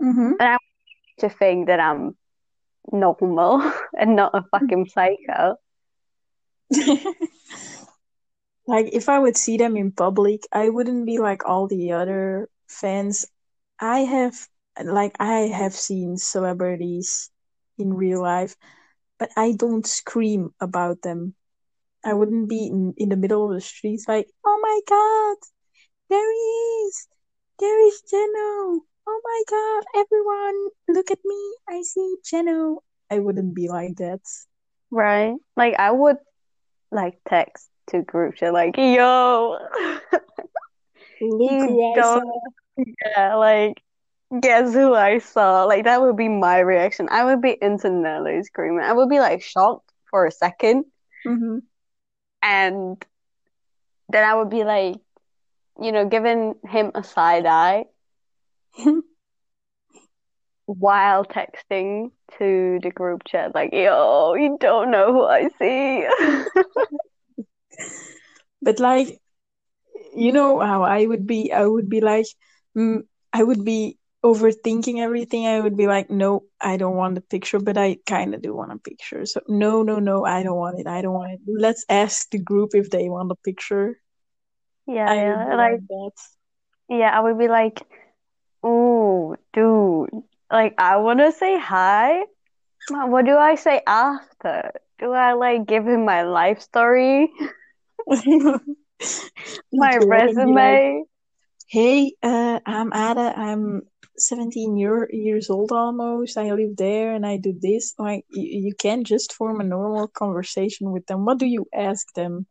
Mm-hmm. 0.02 0.32
to 1.20 1.28
think 1.28 1.66
that 1.68 1.80
I'm 1.80 2.16
normal 2.92 3.62
and 3.98 4.16
not 4.16 4.34
a 4.34 4.42
fucking 4.50 4.86
psycho. 4.94 5.56
Like 8.66 8.90
if 8.92 9.08
I 9.08 9.18
would 9.18 9.36
see 9.36 9.56
them 9.56 9.76
in 9.76 9.92
public, 9.92 10.42
I 10.52 10.68
wouldn't 10.68 11.06
be 11.06 11.18
like 11.18 11.44
all 11.46 11.66
the 11.66 11.92
other 11.92 12.48
fans. 12.68 13.26
I 13.80 14.00
have 14.00 14.34
like 14.84 15.16
I 15.20 15.48
have 15.48 15.74
seen 15.74 16.16
celebrities 16.16 17.30
in 17.78 17.94
real 17.94 18.22
life, 18.22 18.56
but 19.18 19.30
I 19.36 19.52
don't 19.52 19.86
scream 19.86 20.54
about 20.60 21.02
them. 21.02 21.34
I 22.04 22.14
wouldn't 22.14 22.48
be 22.48 22.66
in, 22.66 22.94
in 22.96 23.08
the 23.10 23.16
middle 23.16 23.46
of 23.48 23.54
the 23.54 23.60
streets 23.60 24.06
like, 24.08 24.28
"Oh 24.44 24.58
my 24.62 24.80
God, 24.88 25.36
there 26.10 26.32
he 26.32 26.48
is. 26.86 27.08
There 27.58 27.80
is 27.86 28.02
Jeno. 28.12 28.80
Oh 29.08 29.20
my 29.24 29.42
God, 29.48 29.84
everyone, 30.02 30.68
look 30.88 31.10
at 31.10 31.18
me. 31.24 31.54
I 31.68 31.82
see 31.82 32.16
Jeno." 32.24 32.78
I 33.10 33.20
wouldn't 33.20 33.54
be 33.54 33.68
like 33.68 33.96
that. 33.96 34.20
Right? 34.90 35.34
Like 35.56 35.74
I 35.78 35.90
would 35.90 36.16
like 36.90 37.18
text 37.28 37.68
to 37.88 38.02
group 38.02 38.34
chat 38.36 38.52
like, 38.52 38.76
yo, 38.76 39.58
You 41.20 41.92
don't- 41.94 42.42
yeah, 42.76 43.34
like 43.36 43.82
guess 44.40 44.74
who 44.74 44.94
I 44.94 45.18
saw? 45.18 45.64
Like 45.64 45.84
that 45.84 46.00
would 46.02 46.16
be 46.16 46.28
my 46.28 46.58
reaction. 46.58 47.08
I 47.10 47.24
would 47.24 47.40
be 47.40 47.56
internally 47.60 48.42
screaming. 48.42 48.84
I 48.84 48.92
would 48.92 49.08
be 49.08 49.20
like 49.20 49.42
shocked 49.42 49.90
for 50.10 50.26
a 50.26 50.30
second 50.32 50.84
Mhm. 51.26 51.62
and 52.42 53.04
then 54.08 54.24
I 54.24 54.34
would 54.34 54.50
be 54.50 54.64
like, 54.64 54.96
you 55.80 55.92
know, 55.92 56.06
giving 56.08 56.54
him 56.68 56.92
a 56.94 57.02
side 57.04 57.46
eye 57.46 57.86
while 60.66 61.24
texting 61.24 62.10
to 62.38 62.78
the 62.82 62.90
group 62.90 63.22
chat, 63.26 63.54
like, 63.54 63.72
yo, 63.72 64.34
you 64.34 64.56
don't 64.60 64.90
know 64.90 65.12
who 65.12 65.24
I 65.24 65.48
see. 65.58 66.06
But 68.62 68.80
like, 68.80 69.20
you 70.14 70.32
know 70.32 70.60
how 70.60 70.82
I 70.82 71.06
would 71.06 71.26
be? 71.26 71.52
I 71.52 71.64
would 71.66 71.88
be 71.88 72.00
like, 72.00 72.26
mm, 72.76 73.02
I 73.32 73.42
would 73.42 73.64
be 73.64 73.98
overthinking 74.24 74.98
everything. 74.98 75.46
I 75.46 75.60
would 75.60 75.76
be 75.76 75.86
like, 75.86 76.10
no, 76.10 76.44
I 76.60 76.76
don't 76.76 76.96
want 76.96 77.14
the 77.14 77.20
picture, 77.20 77.60
but 77.60 77.76
I 77.76 77.98
kind 78.06 78.34
of 78.34 78.42
do 78.42 78.54
want 78.54 78.72
a 78.72 78.78
picture. 78.78 79.24
So 79.26 79.40
no, 79.48 79.82
no, 79.82 79.98
no, 79.98 80.24
I 80.24 80.42
don't 80.42 80.56
want 80.56 80.80
it. 80.80 80.86
I 80.86 81.02
don't 81.02 81.14
want 81.14 81.32
it. 81.34 81.40
Let's 81.46 81.84
ask 81.88 82.30
the 82.30 82.38
group 82.38 82.70
if 82.74 82.90
they 82.90 83.08
want 83.08 83.30
a 83.32 83.36
picture. 83.36 83.98
Yeah, 84.86 85.10
I 85.10 85.16
yeah, 85.16 85.54
like 85.54 85.80
like 85.80 85.80
that. 85.88 86.10
yeah, 86.88 87.10
I 87.16 87.20
would 87.20 87.38
be 87.38 87.48
like, 87.48 87.82
ooh, 88.64 89.36
dude, 89.52 90.10
like 90.50 90.74
I 90.78 90.96
want 90.96 91.18
to 91.20 91.32
say 91.32 91.58
hi. 91.58 92.24
What 92.88 93.24
do 93.24 93.36
I 93.36 93.54
say 93.56 93.80
after? 93.86 94.72
Do 94.98 95.12
I 95.12 95.32
like 95.32 95.66
give 95.66 95.86
him 95.86 96.04
my 96.04 96.22
life 96.22 96.60
story, 96.60 97.30
my 99.72 99.96
Go 99.98 100.14
up 100.14 100.38
like, 100.38 100.82
resume? 100.82 101.04
Hey, 101.68 102.14
uh, 102.22 102.60
I'm 102.66 102.92
Ade. 102.92 103.18
I'm 103.36 103.82
17 104.18 104.76
year, 104.76 105.08
years 105.12 105.50
old 105.50 105.72
almost. 105.72 106.36
I 106.36 106.52
live 106.52 106.76
there 106.76 107.12
and 107.12 107.26
I 107.26 107.36
do 107.38 107.52
this. 107.60 107.94
Like, 107.98 108.24
you, 108.30 108.66
you 108.66 108.74
can't 108.74 109.06
just 109.06 109.32
form 109.32 109.60
a 109.60 109.64
normal 109.64 110.08
conversation 110.08 110.90
with 110.92 111.06
them. 111.06 111.24
What 111.24 111.38
do 111.38 111.46
you 111.46 111.66
ask 111.74 112.12
them? 112.14 112.46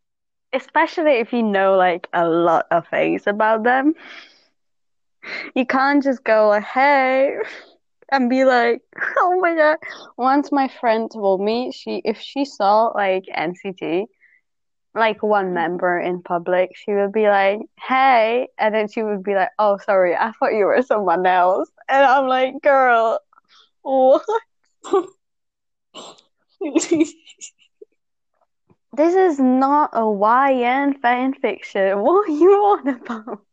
Especially 0.54 1.14
if 1.20 1.34
you 1.34 1.44
know 1.44 1.76
like 1.76 2.08
a 2.14 2.28
lot 2.28 2.66
of 2.72 2.88
things 2.88 3.28
about 3.28 3.64
them. 3.64 3.94
You 5.56 5.66
can't 5.66 6.04
just 6.04 6.24
go 6.24 6.50
like, 6.50 6.64
hey, 6.64 7.36
and 8.12 8.30
be 8.30 8.46
like, 8.46 8.82
oh 9.18 9.40
my 9.42 9.56
God. 9.56 9.78
Once 10.18 10.52
my 10.52 10.68
friend 10.68 11.10
told 11.12 11.42
me 11.42 11.72
she 11.72 12.02
if 12.06 12.20
she 12.20 12.46
saw 12.46 12.88
like 12.96 13.26
NCT, 13.34 14.06
like 14.96 15.24
one 15.24 15.54
member 15.54 16.00
in 16.00 16.22
public, 16.22 16.72
she 16.76 16.94
would 16.94 17.12
be 17.12 17.28
like, 17.28 17.60
hey, 17.80 18.48
and 18.58 18.74
then 18.74 18.88
she 18.88 19.04
would 19.04 19.24
be 19.24 19.36
like, 19.36 19.50
oh 19.60 19.78
sorry, 19.86 20.16
I 20.16 20.32
thought 20.34 20.54
you 20.54 20.66
were 20.66 20.82
someone 20.82 21.26
else. 21.26 21.70
And 21.90 22.06
I'm 22.06 22.28
like, 22.28 22.62
girl, 22.62 23.20
what? 23.82 24.24
This 28.94 29.14
is 29.14 29.40
not 29.40 29.92
a 29.94 30.10
YN 30.10 30.94
fan 31.00 31.34
fiction. 31.34 32.02
What 32.02 32.28
are 32.28 32.32
you 32.32 32.52
on 32.52 32.88
about? 32.88 33.46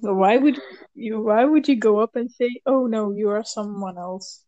Why 0.00 0.36
would 0.38 0.58
you, 0.94 1.20
why 1.22 1.44
would 1.44 1.68
you 1.68 1.76
go 1.76 2.00
up 2.00 2.16
and 2.16 2.30
say, 2.30 2.60
oh 2.66 2.86
no, 2.86 3.12
you 3.12 3.30
are 3.30 3.44
someone 3.44 3.98
else? 3.98 4.44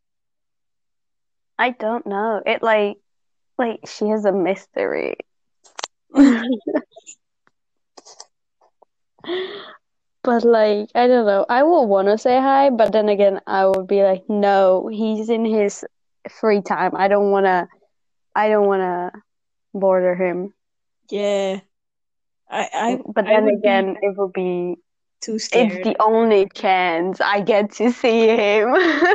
I 1.59 1.70
don't 1.70 2.07
know. 2.07 2.42
It 2.46 2.62
like 2.62 2.98
like 3.59 3.80
she 3.87 4.07
is 4.11 4.24
a 4.24 4.33
mystery. 4.33 5.16
But 10.22 10.44
like, 10.44 10.90
I 10.94 11.07
don't 11.07 11.26
know. 11.26 11.46
I 11.48 11.62
would 11.62 11.85
want 11.85 12.09
to 12.09 12.18
say 12.18 12.40
hi, 12.40 12.70
but 12.70 12.92
then 12.92 13.09
again, 13.09 13.40
I 13.46 13.66
would 13.66 13.87
be 13.87 14.02
like, 14.02 14.24
no, 14.28 14.88
he's 14.88 15.28
in 15.28 15.44
his 15.44 15.85
free 16.30 16.62
time. 16.62 16.92
I 16.96 17.09
don't 17.09 17.30
want 17.30 17.46
to 17.46 17.68
I 18.35 18.48
don't 18.48 18.66
want 18.66 18.83
to 18.83 19.20
bother 19.74 20.14
him. 20.14 20.54
Yeah. 21.11 21.61
I, 22.50 22.68
I, 22.72 22.98
But 23.07 23.26
I 23.26 23.28
then 23.28 23.46
be 23.46 23.54
again, 23.54 23.96
it 24.02 24.14
would 24.16 24.33
be 24.33 24.76
too 25.24 25.38
it's 25.52 25.78
the 25.82 25.96
only 26.00 26.48
chance 26.54 27.20
I 27.20 27.40
get 27.40 27.72
to 27.72 27.90
see 27.92 28.28
him. 28.28 28.74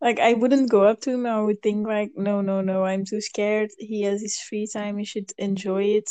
Like, 0.00 0.20
I 0.20 0.34
wouldn't 0.34 0.70
go 0.70 0.84
up 0.84 1.00
to 1.02 1.10
him. 1.10 1.26
I 1.26 1.40
would 1.40 1.62
think 1.62 1.86
like, 1.86 2.12
no, 2.16 2.40
no, 2.42 2.60
no, 2.60 2.84
I'm 2.84 3.04
too 3.04 3.20
scared. 3.20 3.70
He 3.78 4.02
has 4.02 4.20
his 4.20 4.38
free 4.38 4.66
time. 4.70 4.98
He 4.98 5.04
should 5.04 5.30
enjoy 5.38 5.84
it 5.98 6.10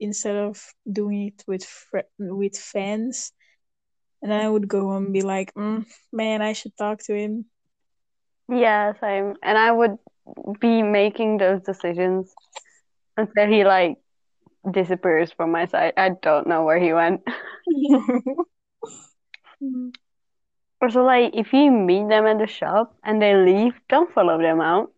instead 0.00 0.36
of 0.36 0.62
doing 0.90 1.28
it 1.28 1.44
with 1.46 1.64
fr 1.64 2.00
with 2.18 2.56
fans. 2.56 3.32
And 4.22 4.32
I 4.32 4.48
would 4.48 4.68
go 4.68 4.92
and 4.96 5.12
be 5.12 5.22
like, 5.22 5.52
mm, 5.54 5.86
man, 6.12 6.42
I 6.42 6.54
should 6.54 6.76
talk 6.76 7.00
to 7.04 7.14
him. 7.14 7.46
Yeah, 8.48 8.92
same. 9.00 9.34
And 9.42 9.58
I 9.58 9.72
would 9.72 9.98
be 10.60 10.82
making 10.82 11.38
those 11.38 11.62
decisions 11.62 12.32
until 13.16 13.46
he 13.46 13.64
like 13.64 13.98
disappears 14.70 15.32
from 15.32 15.50
my 15.52 15.66
sight. 15.66 15.94
I 15.96 16.10
don't 16.10 16.46
know 16.46 16.64
where 16.64 16.78
he 16.78 16.92
went. 16.92 17.22
Also, 20.80 21.02
like, 21.02 21.34
if 21.34 21.52
you 21.52 21.70
meet 21.70 22.08
them 22.08 22.26
at 22.26 22.38
the 22.38 22.46
shop 22.46 22.94
and 23.02 23.20
they 23.20 23.34
leave, 23.34 23.80
don't 23.88 24.12
follow 24.12 24.38
them 24.38 24.60
out. 24.60 24.92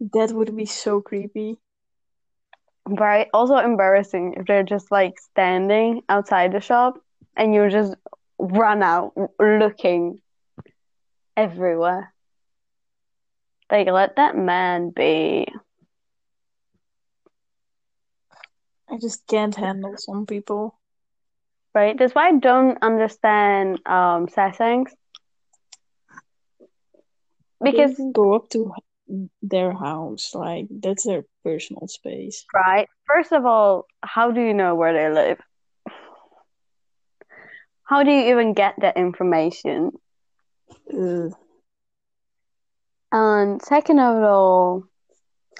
That 0.00 0.32
would 0.32 0.56
be 0.56 0.66
so 0.66 1.00
creepy. 1.00 1.58
Right? 2.88 3.28
Also 3.32 3.56
embarrassing 3.56 4.34
if 4.36 4.46
they're 4.46 4.62
just 4.62 4.90
like 4.90 5.18
standing 5.18 6.02
outside 6.08 6.52
the 6.52 6.60
shop 6.60 6.98
and 7.36 7.54
you 7.54 7.68
just 7.68 7.94
run 8.38 8.82
out 8.82 9.12
looking 9.40 10.20
everywhere. 11.36 12.12
Like, 13.70 13.88
let 13.88 14.16
that 14.16 14.36
man 14.36 14.90
be. 14.90 15.46
I 18.96 18.98
just 18.98 19.26
can't 19.26 19.54
handle 19.54 19.94
some 19.98 20.24
people. 20.24 20.74
Right? 21.74 21.98
That's 21.98 22.14
why 22.14 22.28
I 22.28 22.32
don't 22.32 22.78
understand 22.80 23.80
um 23.84 24.26
sasaengs. 24.26 24.90
Because, 27.62 28.00
go 28.14 28.34
up 28.34 28.48
to 28.50 28.72
their 29.42 29.72
house. 29.72 30.34
Like, 30.34 30.68
that's 30.70 31.04
their 31.04 31.24
personal 31.44 31.88
space. 31.88 32.46
right, 32.54 32.88
first 33.06 33.32
of 33.32 33.44
all, 33.44 33.86
how 34.02 34.30
do 34.30 34.40
you 34.40 34.54
know 34.54 34.74
where 34.74 34.94
they 34.94 35.14
live? 35.14 35.40
How 37.84 38.02
do 38.02 38.10
you 38.10 38.30
even 38.30 38.54
get 38.54 38.76
that 38.80 38.96
information? 38.96 39.92
Ugh. 40.92 41.32
And 43.12 43.60
second 43.62 44.00
of 44.00 44.22
all, 44.22 44.84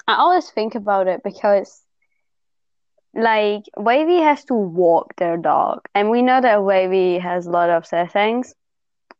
I 0.07 0.15
always 0.15 0.49
think 0.49 0.75
about 0.75 1.07
it 1.07 1.21
because, 1.23 1.83
like, 3.13 3.63
WayV 3.77 4.21
has 4.21 4.43
to 4.45 4.53
walk 4.53 5.15
their 5.17 5.37
dog, 5.37 5.87
and 5.95 6.09
we 6.09 6.21
know 6.21 6.39
that 6.41 6.59
WayV 6.63 7.19
has 7.19 7.45
a 7.47 7.51
lot 7.51 7.69
of 7.69 7.83
sasaengs 7.85 8.53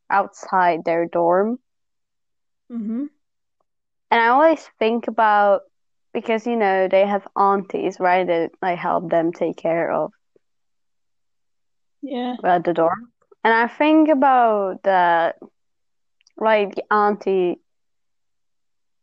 outside 0.10 0.84
their 0.86 1.06
dorm. 1.06 1.60
Mm-hmm. 2.72 3.06
And 4.12 4.22
I 4.22 4.28
always 4.28 4.68
think 4.80 5.08
about 5.08 5.62
because 6.14 6.46
you 6.46 6.56
know 6.56 6.88
they 6.88 7.06
have 7.06 7.28
aunties, 7.36 8.00
right? 8.00 8.26
That 8.26 8.52
like 8.62 8.78
help 8.78 9.10
them 9.10 9.32
take 9.32 9.58
care 9.58 9.92
of 9.92 10.12
Yeah. 12.02 12.36
uh, 12.44 12.60
the 12.60 12.74
dorm. 12.74 13.12
And 13.44 13.54
I 13.54 13.68
think 13.68 14.10
about 14.10 14.84
that 14.84 15.36
like 16.38 16.76
the 16.76 16.84
auntie 16.94 17.60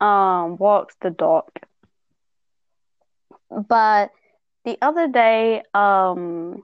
um 0.01 0.57
walks 0.57 0.95
the 1.01 1.11
dog. 1.11 1.49
But 3.69 4.11
the 4.65 4.79
other 4.83 5.09
day, 5.09 5.63
um 5.75 6.63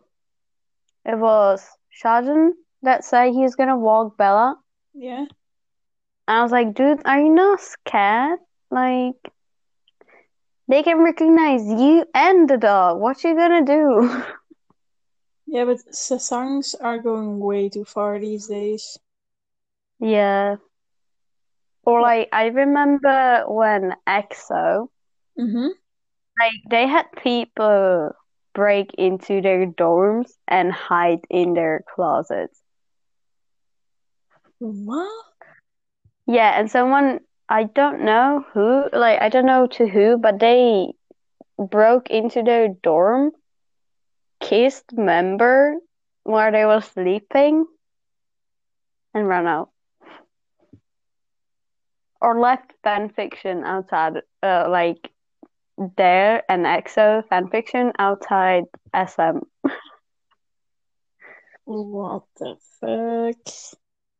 it 1.04 1.18
was 1.18 1.76
Xiaojun 2.02 2.52
that 2.82 3.04
said 3.04 3.32
he's 3.32 3.54
gonna 3.54 3.76
walk 3.78 4.16
Bella. 4.16 4.56
Yeah. 4.94 5.26
I 6.26 6.42
was 6.42 6.52
like, 6.52 6.74
dude, 6.74 7.02
are 7.04 7.20
you 7.20 7.30
not 7.30 7.60
scared? 7.60 8.38
Like, 8.70 9.16
they 10.68 10.82
can 10.82 10.98
recognize 11.02 11.64
you 11.66 12.04
and 12.14 12.48
the 12.48 12.56
dog. 12.56 12.98
What 12.98 13.22
you 13.24 13.34
gonna 13.34 13.64
do? 13.64 14.22
Yeah, 15.46 15.64
but 15.64 15.78
sasaengs 15.92 16.74
are 16.80 16.98
going 16.98 17.38
way 17.40 17.68
too 17.68 17.84
far 17.84 18.18
these 18.18 18.46
days. 18.48 18.98
yeah. 20.00 20.56
Or 21.84 22.00
like, 22.00 22.28
I 22.32 22.46
remember 22.46 23.44
when 23.46 23.94
EXO, 24.06 24.90
Mm-hmm. 25.38 25.68
Like, 26.40 26.54
they 26.70 26.86
had 26.86 27.06
people 27.22 28.12
break 28.54 28.94
into 28.94 29.40
their 29.42 29.66
dorms 29.66 30.32
and 30.48 30.72
hide 30.72 31.20
in 31.30 31.54
their 31.54 31.84
closets. 31.94 32.60
What? 34.60 35.26
Yeah, 36.26 36.58
and 36.58 36.70
someone, 36.70 37.20
I 37.48 37.64
don't 37.64 38.02
know 38.02 38.44
who, 38.52 38.88
like, 38.92 39.20
I 39.20 39.28
don't 39.28 39.46
know 39.46 39.66
to 39.66 39.88
who, 39.88 40.18
but 40.18 40.38
they 40.38 40.92
broke 41.58 42.10
into 42.10 42.42
their 42.42 42.68
dorm, 42.68 43.32
kissed 44.40 44.92
member 44.92 45.76
while 46.24 46.52
they 46.52 46.64
were 46.64 46.80
sleeping, 46.80 47.66
and 49.14 49.28
ran 49.28 49.46
out. 49.46 49.70
Or 52.20 52.38
left 52.40 52.72
fan 52.82 53.08
fiction 53.10 53.64
outside, 53.64 54.22
uh, 54.42 54.68
like, 54.70 55.10
there 55.96 56.42
and 56.48 56.66
EXO 56.66 57.22
fan 57.28 57.48
fiction 57.48 57.92
outside 57.98 58.64
SM. 58.94 59.38
What 61.64 62.24
the 62.38 62.56
fuck? 62.80 63.54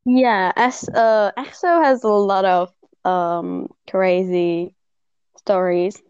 Yeah, 0.04 0.52
as 0.56 0.88
uh, 0.88 1.32
EXO 1.36 1.82
has 1.84 2.04
a 2.04 2.08
lot 2.08 2.44
of 2.44 2.72
um 3.04 3.68
crazy 3.88 4.74
stories 5.38 6.00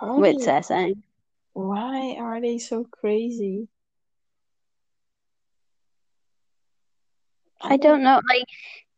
Are 0.00 0.18
with 0.18 0.38
they- 0.38 0.46
Sasaeng. 0.46 1.02
Why 1.54 2.16
are 2.18 2.40
they 2.40 2.58
so 2.58 2.84
crazy? 2.84 3.68
I 7.60 7.76
don't 7.76 8.02
know, 8.02 8.20
like 8.28 8.44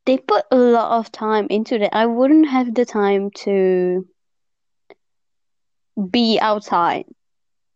they 0.06 0.18
put 0.18 0.44
a 0.50 0.56
lot 0.56 0.98
of 0.98 1.10
time 1.12 1.46
into 1.50 1.76
it. 1.76 1.90
I 1.92 2.06
wouldn't 2.06 2.48
have 2.48 2.74
the 2.74 2.84
time 2.84 3.30
to 3.44 4.06
be 6.10 6.38
outside 6.40 7.06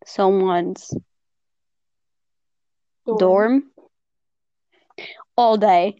someone's 0.04 0.92
dorm 3.18 3.70
all 5.36 5.56
day. 5.56 5.96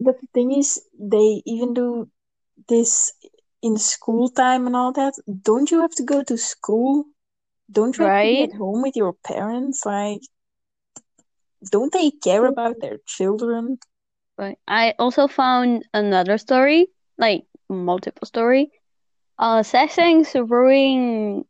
But 0.00 0.20
the 0.20 0.26
thing 0.34 0.52
is, 0.52 0.82
they 0.98 1.42
even 1.46 1.74
do 1.74 2.08
this 2.68 3.12
in 3.62 3.76
school 3.78 4.28
time 4.28 4.66
and 4.66 4.76
all 4.76 4.92
that. 4.92 5.14
Don't 5.42 5.70
you 5.70 5.80
have 5.80 5.94
to 5.96 6.02
go 6.04 6.22
to 6.22 6.36
school? 6.36 7.04
Don't 7.70 7.96
you 7.98 8.04
have 8.04 8.20
to 8.20 8.28
be 8.28 8.42
at 8.42 8.52
home 8.52 8.82
with 8.82 8.96
your 8.96 9.14
parents? 9.24 9.84
Like, 9.84 10.20
don't 11.70 11.92
they 11.92 12.10
care 12.10 12.46
about 12.46 12.80
their 12.80 12.98
children? 13.06 13.78
I 14.38 14.94
also 14.98 15.28
found 15.28 15.84
another 15.94 16.38
story, 16.38 16.88
like 17.18 17.44
multiple 17.68 18.26
story. 18.26 18.70
Uh, 19.38 19.62
Sasaeng's 19.62 20.34
ruining 20.34 21.44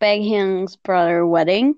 Baekhyun's 0.00 0.76
brother 0.76 1.26
wedding. 1.26 1.76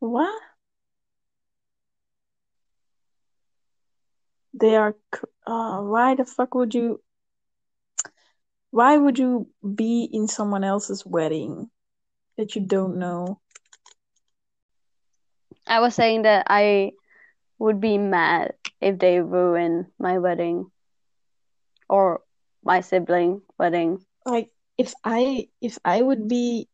What? 0.00 0.40
They 4.54 4.76
are. 4.76 4.96
Uh, 5.46 5.82
why 5.82 6.14
the 6.14 6.24
fuck 6.24 6.54
would 6.54 6.74
you? 6.74 7.00
Why 8.70 8.96
would 8.96 9.18
you 9.18 9.48
be 9.74 10.08
in 10.12 10.26
someone 10.28 10.64
else's 10.64 11.06
wedding 11.06 11.70
that 12.36 12.54
you 12.56 12.62
don't 12.62 12.98
know? 12.98 13.40
I 15.74 15.80
was 15.80 15.96
saying 15.96 16.22
that 16.22 16.46
I 16.48 16.92
would 17.58 17.80
be 17.80 17.98
mad 17.98 18.54
if 18.80 18.98
they 19.00 19.20
ruin 19.20 19.90
my 19.98 20.18
wedding 20.18 20.70
or 21.88 22.22
my 22.62 22.80
sibling 22.80 23.42
wedding. 23.58 24.04
Like, 24.24 24.50
if 24.78 24.94
I 25.04 25.48
if 25.60 25.78
I 25.84 26.00
would 26.00 26.28
be 26.28 26.68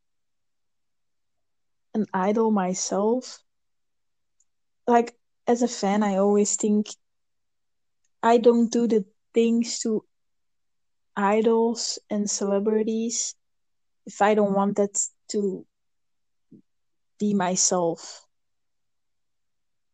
an 1.95 2.05
idol 2.13 2.51
myself, 2.51 3.43
like 4.87 5.17
as 5.47 5.63
a 5.63 5.69
fan, 5.69 6.03
I 6.03 6.17
always 6.17 6.57
think 6.57 6.89
I 8.23 8.37
don't 8.37 8.71
do 8.71 8.87
the 8.87 9.07
things 9.33 9.79
to 9.81 10.05
idols 11.17 11.99
and 12.11 12.29
celebrities 12.31 13.35
if 14.05 14.21
I 14.21 14.35
don't 14.35 14.53
want 14.53 14.77
that 14.77 14.99
to 15.31 15.65
be 17.19 17.33
myself. 17.33 18.27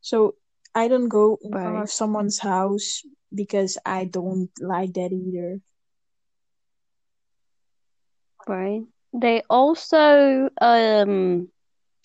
So 0.06 0.36
I 0.72 0.86
don't 0.86 1.08
go 1.08 1.36
in 1.42 1.50
front 1.50 1.82
of 1.82 1.90
someone's 1.90 2.38
house 2.38 3.02
because 3.34 3.76
I 3.84 4.04
don't 4.04 4.50
like 4.60 4.94
that 4.94 5.10
either. 5.10 5.58
Right. 8.46 8.82
They 9.12 9.42
also, 9.50 10.48
um, 10.60 11.48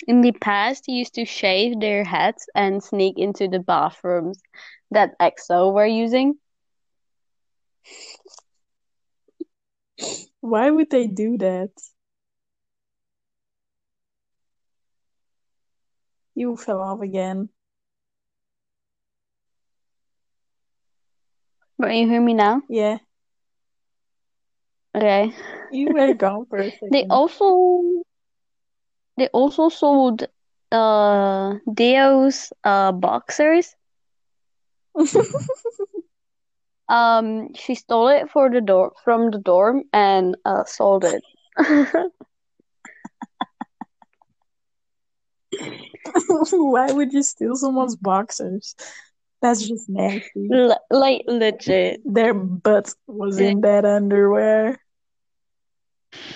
in 0.08 0.22
the 0.22 0.32
past, 0.32 0.88
used 0.88 1.14
to 1.14 1.26
shave 1.26 1.80
their 1.80 2.04
heads 2.04 2.50
and 2.56 2.84
sneak 2.84 3.20
into 3.20 3.48
the 3.48 3.60
bathrooms 3.60 4.42
that 4.90 5.14
EXO 5.20 5.72
were 5.72 5.86
using. 5.86 6.40
Why 10.40 10.72
would 10.72 10.90
they 10.90 11.06
do 11.06 11.38
that? 11.38 11.70
You 16.34 16.58
fell 16.58 16.80
off 16.82 17.02
again. 17.02 17.50
But 21.82 21.96
you 21.96 22.10
hear 22.10 22.22
me 22.22 22.36
now? 22.36 22.64
Yeah, 22.70 23.00
Okay. 24.96 25.34
you 25.72 25.92
were 25.92 26.14
gone 26.14 26.46
for 26.48 26.62
a 26.62 26.72
They 26.92 27.06
also 27.10 28.04
they 29.18 29.28
also 29.30 29.70
sold 29.70 30.28
uh 30.72 31.56
D.O.'s 31.74 32.54
uh 32.64 32.92
boxers. 32.92 33.76
Um, 36.90 37.54
she 37.56 37.76
stole 37.76 38.10
it 38.10 38.30
for 38.30 38.50
the 38.50 38.62
door 38.62 38.94
from 39.04 39.32
the 39.32 39.40
dorm 39.40 39.84
and 39.94 40.38
uh 40.46 40.64
sold 40.66 41.06
it. 41.06 41.24
Why 46.52 46.92
would 46.92 47.14
you 47.14 47.24
steal 47.24 47.56
someone's 47.56 47.96
boxers? 47.96 48.76
That's 49.42 49.68
just 49.68 49.90
nasty. 49.90 50.50
L 50.54 50.78
like 50.92 51.24
legit. 51.28 52.02
Their 52.06 52.34
butt 52.34 52.94
was 53.08 53.40
in 53.40 53.62
that 53.62 53.86
underwear. 53.86 54.80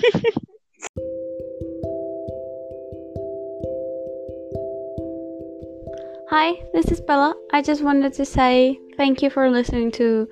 Hi, 6.30 6.62
this 6.74 6.92
is 6.92 7.00
Bella. 7.00 7.36
I 7.54 7.62
just 7.62 7.84
wanted 7.84 8.14
to 8.14 8.26
say 8.26 8.80
thank 8.98 9.22
you 9.22 9.30
for 9.30 9.52
listening 9.52 9.92
to 9.92 10.28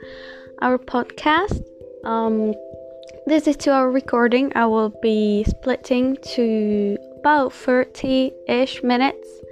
our 0.61 0.79
podcast. 0.79 1.63
Um, 2.03 2.55
this 3.27 3.47
is 3.47 3.55
to 3.57 3.71
our 3.71 3.91
recording. 3.91 4.51
I 4.55 4.65
will 4.65 4.89
be 5.01 5.43
splitting 5.43 6.17
to 6.33 6.97
about 7.19 7.53
30 7.53 8.31
ish 8.47 8.81
minutes. 8.81 9.42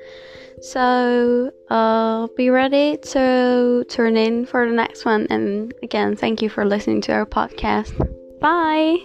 So 0.61 1.51
uh, 1.69 2.27
be 2.37 2.49
ready 2.49 2.97
to 2.97 3.83
tune 3.89 4.15
in 4.15 4.45
for 4.45 4.67
the 4.67 4.73
next 4.73 5.05
one. 5.05 5.27
And 5.29 5.73
again, 5.81 6.15
thank 6.15 6.41
you 6.41 6.49
for 6.49 6.65
listening 6.65 7.01
to 7.01 7.13
our 7.13 7.25
podcast. 7.25 7.91
Bye. 8.39 8.97